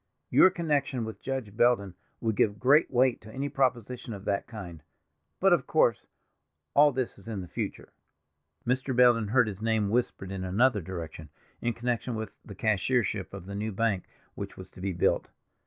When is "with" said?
1.05-1.21, 12.15-12.31